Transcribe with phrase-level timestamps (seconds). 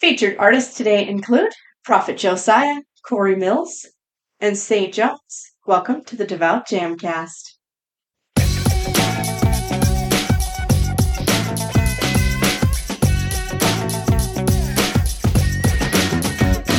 [0.00, 1.50] Featured artists today include
[1.84, 3.84] Prafit Josiah, Corey Mills,
[4.38, 5.54] and Saint Jones.
[5.66, 7.56] Welcome to the Devout Jamcast.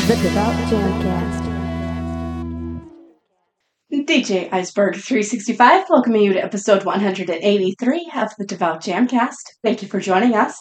[0.08, 1.49] The Devout Jamcast.
[3.92, 9.34] DJ Iceberg 365 welcoming you to episode 183 of the Devout Jamcast.
[9.64, 10.56] Thank you for joining us.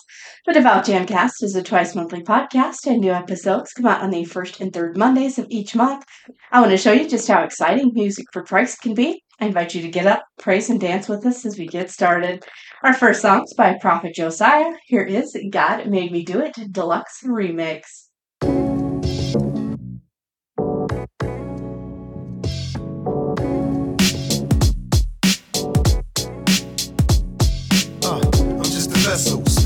[0.47, 4.25] The Devout Jamcast is a twice monthly podcast, and new episodes come out on the
[4.25, 6.07] first and third Mondays of each month.
[6.53, 9.23] I want to show you just how exciting music for Christ can be.
[9.39, 12.47] I invite you to get up, praise, and dance with us as we get started.
[12.83, 14.73] Our first song is by Prafit Josiah.
[14.87, 18.08] Here is God Made Me Do It Deluxe Remix.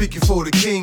[0.02, 0.82] Speaking for the king.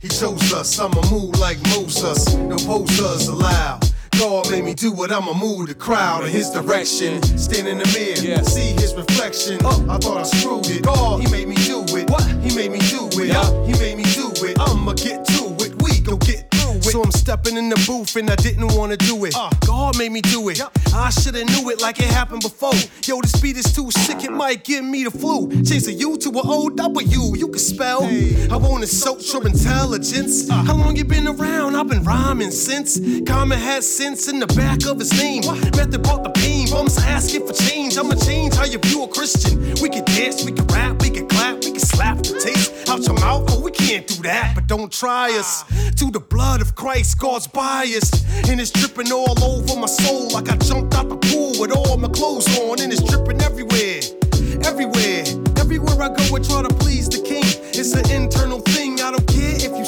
[0.00, 0.80] He chose us.
[0.80, 2.34] I'ma move like Moses.
[2.34, 3.78] No posers allowed.
[4.18, 7.22] God made me do what I'ma move the crowd in his direction.
[7.38, 8.42] Stand in the mirror, Yeah.
[8.42, 9.60] see his reflection.
[9.62, 9.86] Oh.
[9.88, 10.82] I thought I screwed it.
[10.82, 12.10] God, he made me do it.
[12.10, 12.26] What?
[12.42, 13.28] He made me do it.
[13.28, 13.46] Yeah.
[13.66, 14.58] He made me do it.
[14.58, 15.80] I'ma get to it.
[15.80, 16.45] We gon' get.
[16.96, 19.36] So I'm stepping in the booth and I didn't wanna do it.
[19.36, 19.50] Uh.
[19.66, 20.62] God made me do it.
[20.94, 22.72] I shoulda knew it like it happened before.
[23.04, 25.50] Yo, this beat is too sick, it might give me the flu.
[25.62, 28.04] Change a U to a O W, you can spell.
[28.04, 30.48] I want to insult your intelligence.
[30.48, 31.76] How long you been around?
[31.76, 32.98] I've been rhyming since.
[33.26, 35.42] Common has sense in the back of his name.
[35.76, 37.98] Method brought the pain, bums asking for change.
[37.98, 39.74] I'ma change how you view a Christian.
[39.82, 41.28] We can dance, we can rap, we can
[42.14, 43.44] the taste out your mouth.
[43.50, 45.64] Oh, we can't do that, but don't try us.
[45.96, 48.24] To the blood of Christ, God's biased.
[48.48, 51.96] And it's dripping all over my soul like I jumped out the pool with all
[51.96, 52.80] my clothes on.
[52.80, 54.00] And it's dripping everywhere,
[54.64, 55.24] everywhere.
[55.58, 57.42] Everywhere I go, I try to please the king.
[57.74, 59.84] It's an internal thing, I don't care if you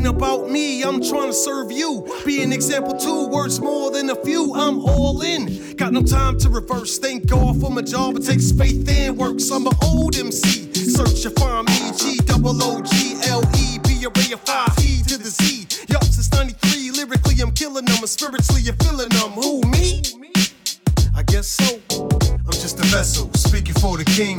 [0.00, 0.82] ain't about me.
[0.82, 2.06] I'm trying to serve you.
[2.24, 4.54] Be an example too, words more than a few.
[4.54, 5.76] I'm all in.
[5.76, 6.98] Got no time to reverse.
[6.98, 9.40] Thank God for my job, it takes faith and work.
[9.40, 10.72] So I'm an old MC.
[10.72, 14.72] Search and find me, G double O G L E, be a ray of five,
[14.80, 15.66] E to the Z.
[15.90, 19.32] Yup, since 93, lyrically I'm killing them, and spiritually you're feeling them.
[19.32, 20.02] Who, me?
[21.14, 21.78] I guess so.
[21.92, 24.38] I'm just a vessel, speaking for the king.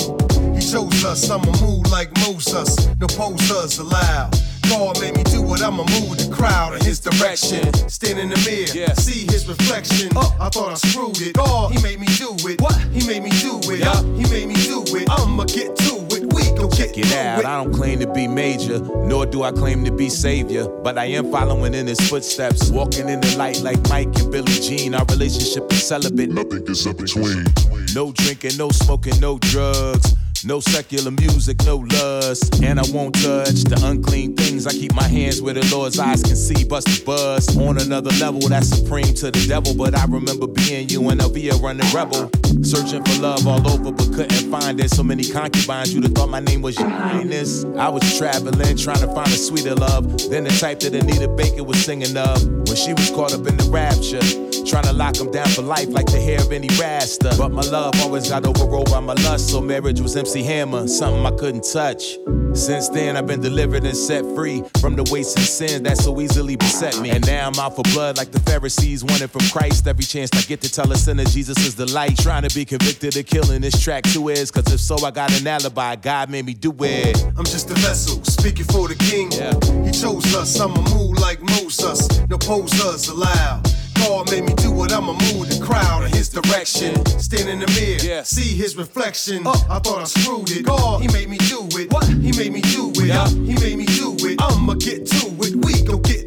[0.56, 2.88] He chose us, I'ma move like Moses.
[3.00, 4.34] No posers allowed.
[4.72, 5.24] God made me
[5.62, 7.72] do what I'ma move the crowd in his direction.
[7.90, 8.94] Stand in the mirror, Yeah.
[8.94, 10.10] see his reflection.
[10.16, 10.30] Uh.
[10.40, 11.34] I thought I screwed it.
[11.34, 12.62] God, he made me do it.
[12.62, 12.76] What?
[12.92, 13.80] He made me do it.
[13.80, 14.02] Yeah.
[14.18, 15.10] He made me do it.
[15.10, 16.34] I'ma get to it.
[16.34, 17.40] We gon' get Get through out.
[17.40, 17.46] it.
[17.46, 20.68] I don't claim to be major, nor do I claim to be savior.
[20.68, 24.52] But I am following in his footsteps, walking in the light like Mike and Billie
[24.62, 24.96] Jean.
[24.96, 26.30] Our relationship is celibate.
[26.32, 27.46] Nothing is in between.
[27.94, 30.16] No drinking, no smoking, no drugs.
[30.44, 32.64] No secular music, no lust.
[32.64, 34.66] And I won't touch the unclean things.
[34.66, 36.64] I keep my hands where the Lord's eyes can see.
[36.64, 39.76] Bust the buzz on another level, that's supreme to the devil.
[39.76, 42.32] But I remember being you and Elvia running rebel.
[42.64, 44.92] Searching for love all over, but couldn't find it.
[44.92, 47.66] So many concubines, you'd have thought my name was Your Highness.
[47.78, 50.30] I was traveling, trying to find a sweeter love.
[50.30, 52.44] Then the type that Anita Baker was singing of.
[52.48, 54.22] When she was caught up in the rapture.
[54.66, 57.34] Trying to lock him down for life like the hair of any rasta.
[57.38, 61.26] But my love always got overrode by my lust, so marriage was MC Hammer, something
[61.26, 62.18] I couldn't touch.
[62.54, 66.20] Since then, I've been delivered and set free from the weights and sin that so
[66.20, 67.10] easily beset me.
[67.10, 69.88] And now I'm out for blood like the Pharisees wanted from Christ.
[69.88, 72.18] Every chance I get to tell a sinner Jesus is the light.
[72.18, 75.32] Trying to be convicted of killing this track two is, cause if so, I got
[75.40, 75.96] an alibi.
[75.96, 77.24] God made me do it.
[77.38, 79.32] I'm just a vessel, speaking for the king.
[79.32, 79.54] Yeah.
[79.86, 82.08] He chose us, I'ma move like Moses.
[82.28, 83.68] No posers allowed.
[84.02, 86.94] God made me do what I'ma move the crowd in his direction.
[87.20, 88.24] Stand in the mirror, Yeah.
[88.24, 89.46] see his reflection.
[89.46, 89.52] Uh.
[89.70, 90.64] I thought I screwed it.
[90.66, 91.92] God, he made me do it.
[91.92, 92.06] What?
[92.08, 93.08] He made me do it.
[93.08, 93.28] Yeah.
[93.30, 94.42] He made me do it.
[94.42, 95.56] I'ma get to it.
[95.66, 96.21] We gon' get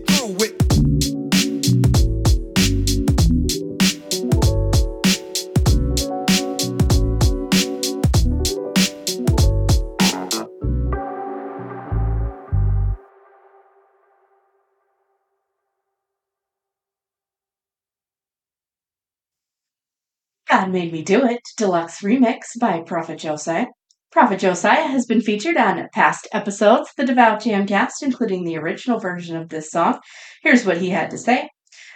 [20.54, 23.66] God Made Me Do It Deluxe Remix by Prafit Josiah.
[24.14, 29.00] Prafit Josiah has been featured on past episodes of the Devout Jamcast, including the original
[29.00, 29.98] version of this song.
[30.44, 31.50] Here's what he had to say.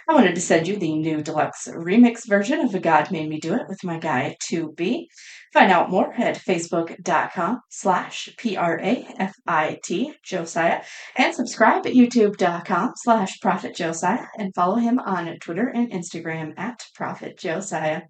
[0.09, 3.53] I wanted to send you the new deluxe remix version of God Made Me Do
[3.53, 5.05] It with my guy 2B.
[5.53, 10.81] Find out more at facebook.com slash P-R-A-F-I-T Josiah
[11.15, 16.83] and subscribe at youtube.com slash Prafit Josiah and follow him on Twitter and Instagram at
[16.99, 18.01] Prafit Josiah.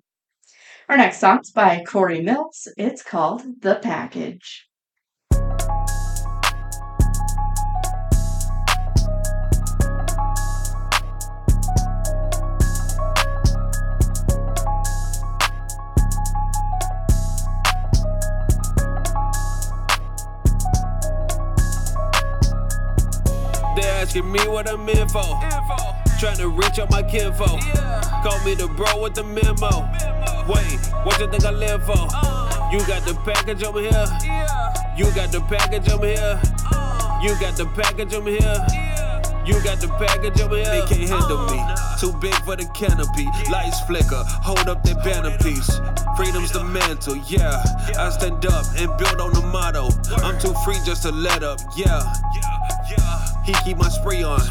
[0.90, 2.68] Our next song's by Corey Mills.
[2.76, 4.66] It's called The Package.
[24.10, 25.20] asking me what I'm in for.
[25.20, 25.76] Info.
[26.20, 27.62] Trying to reach out my kinfo.
[27.76, 28.22] Yeah.
[28.24, 29.54] Call me the bro with the memo.
[29.70, 30.19] memo.
[30.50, 32.10] Wait, what you think I live for?
[32.74, 34.08] You got the package over here.
[34.98, 36.42] You got the package over here.
[37.22, 38.66] You got the package over here.
[39.46, 40.66] You got the package over here.
[40.66, 41.62] They can't handle me.
[42.00, 43.28] Too big for the canopy.
[43.52, 44.24] Lights flicker.
[44.42, 45.70] Hold up that banner piece.
[46.18, 47.18] Freedom's the mantle.
[47.28, 47.64] Yeah.
[47.98, 49.90] I stand up and build on the motto.
[50.26, 51.60] I'm too free just to let up.
[51.76, 52.02] Yeah.
[53.50, 54.42] He keep my spree on.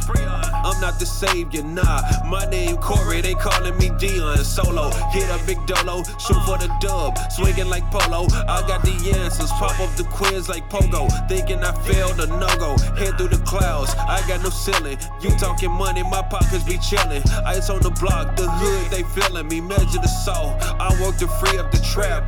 [0.67, 2.03] I'm not the savior, nah.
[2.27, 4.39] My name Corey, they calling me Dion.
[4.39, 8.27] Solo, hit a big dolo, shoot for the dub, swinging like polo.
[8.49, 11.07] I got the answers, pop up the quiz like pogo.
[11.29, 13.95] Thinking I failed a no go, head through the clouds.
[13.95, 14.99] I got no ceiling.
[15.21, 17.23] You talking money, my pockets be chillin'.
[17.47, 19.61] Ice on the block, the hood they feeling me.
[19.61, 20.57] Measure the soul.
[20.61, 22.27] I work to free up the trap.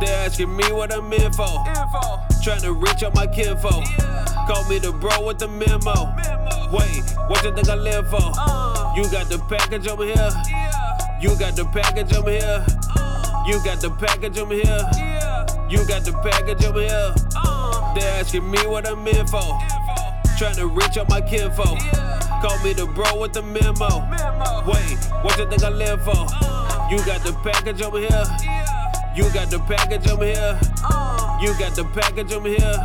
[0.00, 1.58] They asking me what I'm in for.
[2.42, 3.70] Trying to reach out my kinfo.
[4.48, 5.92] Call me the bro with the memo.
[6.72, 8.18] Wait, what you think I live for?
[8.18, 8.94] Uh.
[8.96, 10.30] You got the package over here.
[11.20, 12.64] You got the package over here.
[12.96, 13.44] Uh.
[13.46, 14.80] You got the package over here.
[15.68, 17.14] You got the package over here.
[17.36, 17.94] Uh.
[17.94, 19.58] They asking me what I'm in for.
[20.38, 21.76] Trying to reach out my kinfo.
[22.40, 24.08] Call me the bro with the memo.
[24.66, 26.24] Wait, what you think I live for?
[26.90, 28.24] You got the package over here.
[29.14, 30.58] You got the package over here.
[31.40, 32.84] You got the package over here.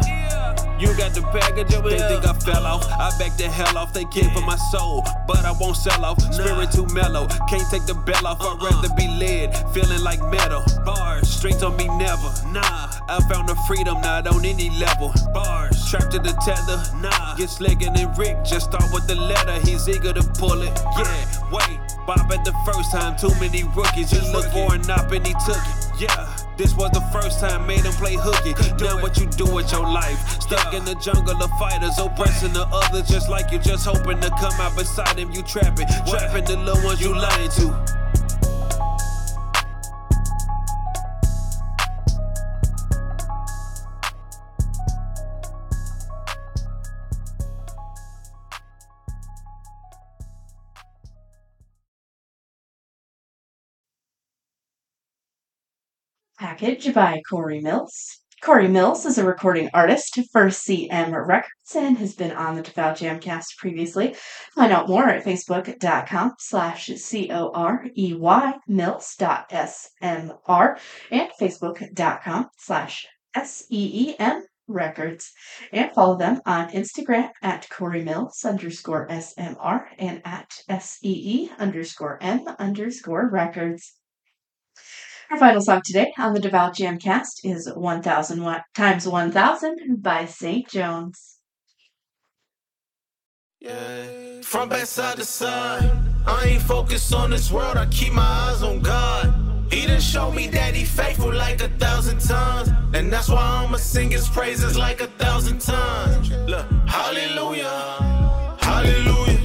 [0.79, 2.07] You got the package over they here.
[2.07, 2.85] They think I fell off.
[2.89, 3.93] I back the hell off.
[3.93, 6.21] They came for my soul, but I won't sell off.
[6.33, 7.27] Spirit too mellow.
[7.49, 8.39] Can't take the bell off.
[8.39, 8.71] I'd uh-uh.
[8.71, 9.55] rather be led.
[9.73, 10.63] Feeling like metal.
[10.85, 11.29] Bars.
[11.29, 12.31] Strings on me never.
[12.51, 12.91] Nah.
[13.07, 15.13] I found the freedom not on any level.
[15.33, 15.89] Bars.
[15.89, 16.79] Trapped to the tether.
[16.99, 17.35] Nah.
[17.35, 18.43] Get slicker than Rick.
[18.45, 19.59] Just start with the letter.
[19.67, 20.71] He's eager to pull it.
[20.97, 21.51] Yeah.
[21.51, 21.79] Wait.
[22.07, 23.17] Bob at the first time.
[23.17, 24.11] Too many rookies.
[24.11, 26.01] Just look for an op and he took it.
[26.01, 26.34] Yeah.
[26.57, 28.53] This was the first time made him play hooky.
[28.83, 30.41] Now what you do with your life?
[30.41, 34.29] Stuck in the jungle of fighters, oppressing the others just like you just hoping to
[34.29, 35.31] come out beside him.
[35.31, 37.94] You trapping, trapping the little ones you lying to.
[56.37, 58.19] Package by Corey Mills.
[58.41, 62.97] Corey Mills is a recording artist for SeeM Records and has been on the Devout
[62.97, 64.15] Jamcast previously.
[64.53, 69.19] Find out more at facebook.com slash C-O-R-E-Y mills.smr
[71.11, 75.31] and facebook.com slash S-E-E-M records
[75.71, 82.45] and follow them on Instagram at Corey Mills underscore SMR and at S-E-E underscore M
[82.59, 83.93] underscore records.
[85.31, 91.37] Our final song today on the Devout Jamcast is 1000 times 1000 by Saint Jones.
[93.59, 94.41] Yeah.
[94.43, 95.91] From backside to side,
[96.27, 99.33] I ain't focused on this world, I keep my eyes on God.
[99.71, 102.69] He done showed me that he faithful like a thousand times.
[102.93, 106.29] And that's why I'ma sing his praises like a thousand times.
[106.47, 109.39] Look, hallelujah, hallelujah,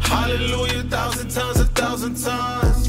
[0.00, 2.85] hallelujah, thousand times, a thousand times.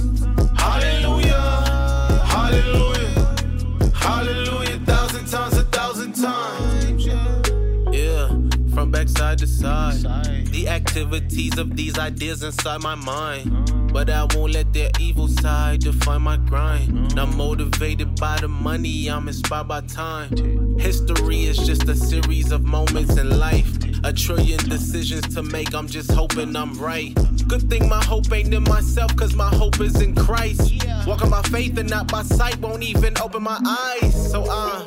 [9.07, 10.47] From backside to side.
[10.47, 13.91] The activities of these ideas inside my mind.
[13.93, 17.15] But I won't let their evil side define my grind.
[17.15, 20.77] Not motivated by the money, I'm inspired by time.
[20.77, 23.77] History is just a series of moments in life.
[24.03, 27.15] A trillion decisions to make, I'm just hoping I'm right.
[27.47, 30.85] Good thing my hope ain't in myself, cause my hope is in Christ.
[31.07, 34.31] Walking by faith and not by sight, won't even open my eyes.
[34.31, 34.85] So, uh,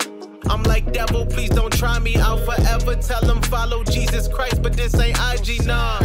[0.48, 2.96] I'm like, devil, please don't try me out forever.
[2.96, 6.00] Tell them follow Jesus Christ, but this ain't IG, nah.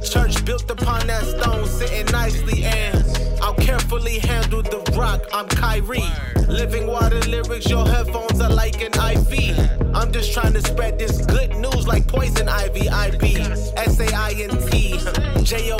[0.00, 3.04] Church built upon that stone, sitting nicely, and
[3.42, 5.22] I'll carefully handle the rock.
[5.32, 6.04] I'm Kyrie.
[6.48, 9.94] Living water lyrics, your headphones are like an IV.
[9.94, 12.88] I'm just trying to spread this good news like poison ivy.
[12.88, 14.98] IB, S A I N T,
[15.44, 15.79] J O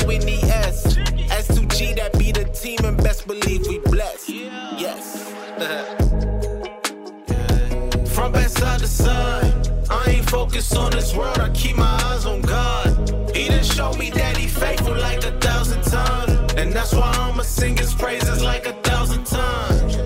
[10.30, 12.86] focused on this world, I keep my eyes on God.
[13.34, 16.54] He done showed me that he faithful like a thousand times.
[16.54, 19.96] And that's why I'ma sing his praises like a thousand times.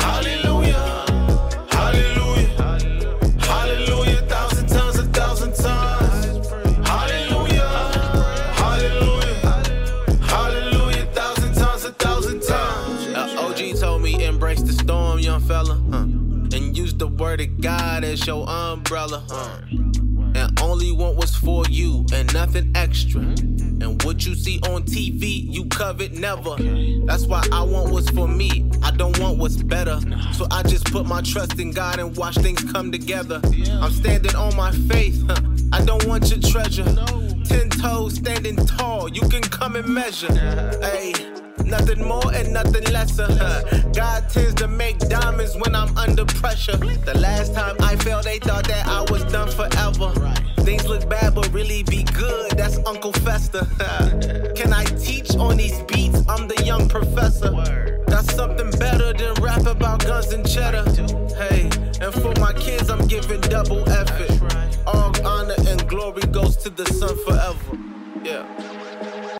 [0.00, 1.04] Hallelujah,
[1.70, 2.54] hallelujah,
[3.40, 6.48] hallelujah, thousand times, a thousand times.
[6.86, 7.68] Hallelujah,
[8.62, 9.40] hallelujah,
[10.22, 13.08] hallelujah, thousand times, a thousand times.
[13.08, 15.80] Uh, OG told me embrace the storm, young fella.
[16.54, 19.24] And use the word of God as your umbrella.
[19.28, 19.63] Huh.
[21.04, 23.20] Want what's for you and nothing extra.
[23.20, 26.56] And what you see on TV, you covet never.
[27.04, 28.70] That's why I want what's for me.
[28.82, 30.00] I don't want what's better.
[30.32, 33.42] So I just put my trust in God and watch things come together.
[33.82, 35.22] I'm standing on my faith.
[35.28, 35.42] Huh.
[35.74, 36.84] I don't want your treasure.
[37.44, 40.32] Ten toes standing tall, you can come and measure.
[40.80, 41.12] Hey.
[41.66, 43.26] Nothing more and nothing lesser.
[43.94, 46.76] God tends to make diamonds when I'm under pressure.
[46.76, 50.34] The last time I fell, they thought that I was done forever.
[50.64, 52.52] Things look bad, but really be good.
[52.52, 53.66] That's Uncle Fester.
[54.56, 56.22] Can I teach on these beats?
[56.26, 58.02] I'm the young professor.
[58.06, 60.84] That's something better than rap about guns and cheddar.
[61.34, 61.68] Hey,
[62.00, 64.32] and for my kids, I'm giving double effort.
[64.86, 67.78] All honor and glory goes to the sun forever.
[68.24, 69.38] Yeah.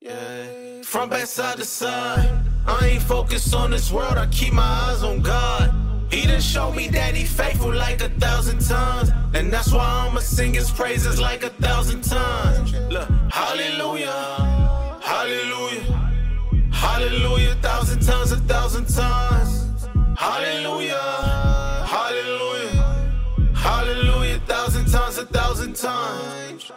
[0.00, 0.82] Yeah.
[0.82, 5.20] From backside to side, I ain't focused on this world, I keep my eyes on
[5.20, 5.83] God.
[6.10, 9.10] He done showed me that he faithful like a thousand times.
[9.34, 12.72] And that's why I'ma sing his praises like a thousand times.
[12.90, 16.10] Look, hallelujah, hallelujah,
[16.72, 19.86] hallelujah, thousand times, a thousand times.
[20.18, 21.02] Hallelujah,
[21.86, 23.04] hallelujah,
[23.54, 26.72] hallelujah, thousand times, a thousand times.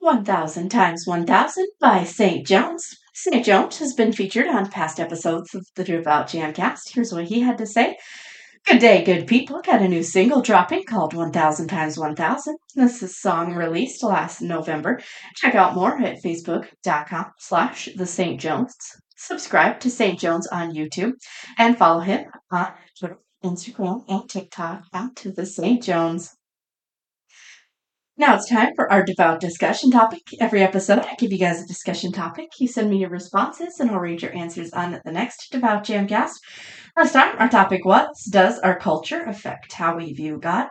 [0.00, 2.96] One Thousand Times One Thousand by Saint Jones.
[3.28, 6.94] Saint Jones has been featured on past episodes of the Devout Jamcast.
[6.94, 7.96] Here's what he had to say.
[8.64, 9.60] Good day, good people.
[9.62, 12.56] Got a new single dropping called 1000 times 1000.
[12.76, 15.00] This is song released last November.
[15.34, 18.76] Check out more at facebook.com slash the Saint Jones.
[19.16, 21.14] Subscribe to Saint Jones on YouTube
[21.58, 26.36] and follow him on Twitter, Instagram, and TikTok at the Saint Jones.
[28.18, 30.22] Now it's time for our devout discussion topic.
[30.40, 32.48] Every episode, I give you guys a discussion topic.
[32.58, 36.32] You send me your responses, and I'll read your answers on the next Devout Jamcast.
[36.96, 40.68] Last time, our topic was Does our culture affect how we view God?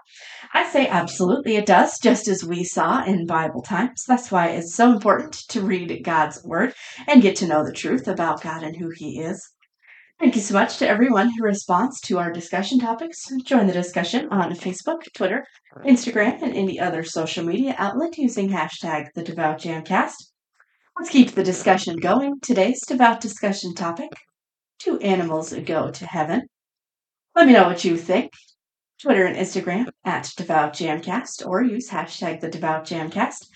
[0.56, 4.06] I say absolutely it does, just as we saw in Bible times.
[4.08, 6.74] That's why it's so important to read God's Word
[7.08, 9.52] and get to know the truth about God and who He is.
[10.18, 13.30] Thank you so much to everyone who responds to our discussion topics.
[13.44, 15.46] Join the discussion on Facebook, Twitter,
[15.86, 20.14] Instagram, and any other social media outlet using hashtag the Devout Jamcast.
[20.98, 22.40] Let's keep the discussion going.
[22.42, 24.10] Today's devout discussion topic
[24.80, 26.44] Do animals go to heaven?
[27.36, 28.32] Let me know what you think.
[29.02, 33.50] Twitter and Instagram at Devout Jamcast or use hashtag the Devout Jamcast.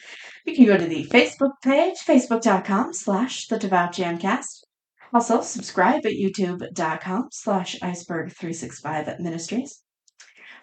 [0.46, 4.63] You can go to the Facebook page, facebook.com slash the Devout Jamcast.
[5.13, 9.84] Also, subscribe at youtube.com slash iceberg365 ministries.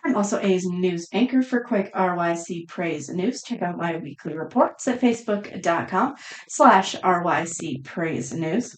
[0.04, 3.42] I'm also a news anchor for Quick RYC Praise News.
[3.42, 6.14] Check out my weekly reports at facebook.com
[6.48, 8.76] slash RYC Praise News.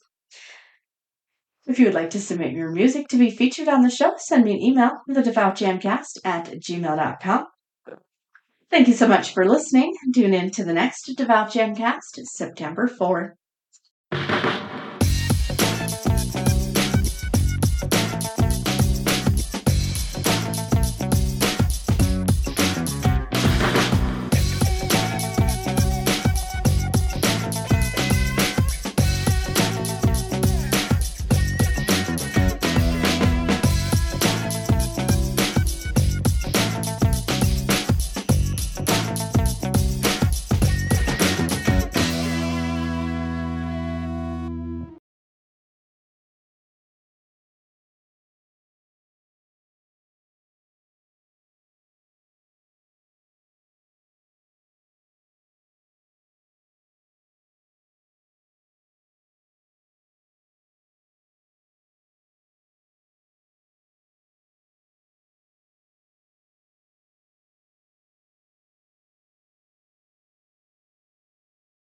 [1.67, 4.45] If you would like to submit your music to be featured on the show, send
[4.45, 7.47] me an email, thedevoutjamcast at gmail.com.
[8.71, 9.95] Thank you so much for listening.
[10.15, 13.33] Tune in to the next Devout Jamcast, September 4th.